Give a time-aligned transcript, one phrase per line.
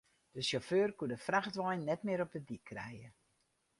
[0.35, 3.09] De sjauffeur koe de frachtwein net mear op de dyk krije.